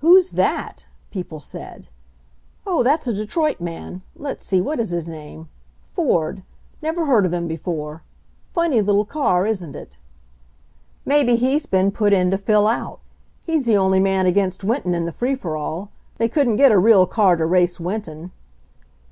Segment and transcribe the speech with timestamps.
[0.00, 1.82] Who's that?" people said.
[1.82, 1.88] f
[2.66, 5.48] Oh, that's a Detroit man— let's see, what is his name?
[5.84, 6.42] Ford—
[6.82, 8.02] never heard of him before.
[8.52, 9.96] Funny little car, isn't it?"
[11.04, 12.98] "Maybe he's been put in to fill out.
[13.46, 15.92] He's the only man against Winton in the free for all.
[16.16, 18.32] They couldn't get a real car to race Winton."